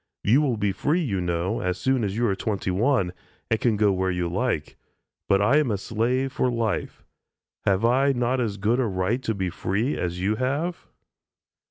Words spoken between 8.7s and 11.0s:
a right to be free as you have?"